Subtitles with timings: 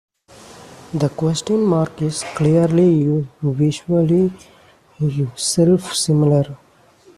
[0.95, 4.33] The question mark is clearly visually
[5.35, 6.57] self-similar.